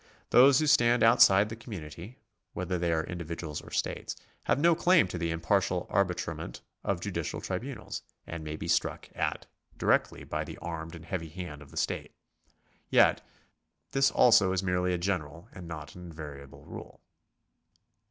[0.31, 2.15] Those who stand outside the com munity—
[2.53, 7.39] whether they are individuals or stateS'— have no claim to the impartial arbitrament of judicial
[7.39, 9.45] tribunals, and may be struck at
[9.77, 12.15] directly by the armed and heavy hand of the state.
[12.89, 13.21] Yet
[13.91, 17.01] this also is merely a general, and not an invariable rule.